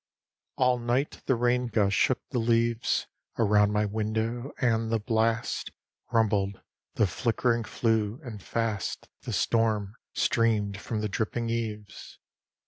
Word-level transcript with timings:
XXXIII 0.57 0.65
All 0.67 0.79
night 0.79 1.21
the 1.27 1.35
rain 1.35 1.67
gusts 1.67 1.93
shook 1.99 2.27
the 2.31 2.39
leaves 2.39 3.05
Around 3.37 3.71
my 3.71 3.85
window; 3.85 4.51
and 4.57 4.89
the 4.89 4.97
blast 4.97 5.69
Rumbled 6.11 6.59
the 6.95 7.05
flickering 7.05 7.63
flue, 7.63 8.19
and 8.23 8.41
fast 8.41 9.09
The 9.25 9.33
storm 9.33 9.93
streamed 10.15 10.79
from 10.79 11.01
the 11.01 11.07
dripping 11.07 11.51
eaves. 11.51 12.17